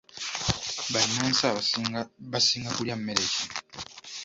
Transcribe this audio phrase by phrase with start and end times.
[0.91, 1.45] Bannansi
[2.31, 3.43] basinga kulya mmere ki?